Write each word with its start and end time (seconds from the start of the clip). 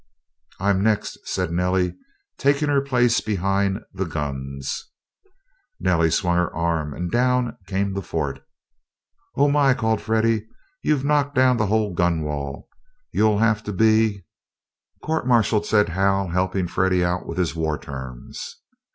"I'm 0.59 0.81
next," 0.81 1.19
said 1.27 1.51
Nellie, 1.51 1.93
taking 2.39 2.69
her 2.69 2.81
place 2.81 3.21
behind 3.21 3.81
"the 3.93 4.05
guns." 4.07 4.89
Nellie 5.79 6.09
swung 6.09 6.37
her 6.37 6.51
arm 6.55 6.91
and 6.95 7.11
down 7.11 7.55
came 7.67 7.93
the 7.93 8.01
fort! 8.01 8.41
"Oh 9.35 9.47
my!" 9.47 9.75
called 9.75 10.01
Freddie, 10.01 10.47
"you've 10.81 11.05
knocked 11.05 11.35
down 11.35 11.57
the 11.57 11.67
whole 11.67 11.93
gun 11.93 12.23
wall. 12.23 12.67
You'll 13.11 13.37
have 13.37 13.61
to 13.63 13.71
be" 13.71 14.25
"Court 15.03 15.27
martialed," 15.27 15.67
said 15.67 15.89
Hal, 15.89 16.29
helping 16.29 16.67
Freddie 16.67 17.05
out 17.05 17.27
with 17.27 17.37
his 17.37 17.55
war 17.55 17.77
terms. 17.77 18.57